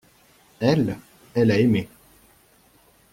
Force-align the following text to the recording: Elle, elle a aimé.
Elle, 0.59 0.97
elle 1.35 1.51
a 1.51 1.59
aimé. 1.59 1.87